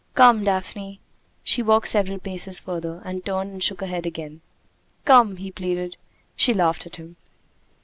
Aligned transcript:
"Come, 0.15 0.43
Daphne!" 0.43 0.99
She 1.43 1.61
walked 1.61 1.87
several 1.89 2.17
paces 2.17 2.59
further 2.59 3.03
and 3.05 3.23
turned 3.23 3.51
and 3.51 3.63
shook 3.63 3.81
her 3.81 3.85
head 3.85 4.07
again. 4.07 4.41
"Come!" 5.05 5.35
he 5.37 5.51
pleaded. 5.51 5.95
She 6.35 6.55
laughed 6.55 6.87
at 6.87 6.95
him. 6.95 7.17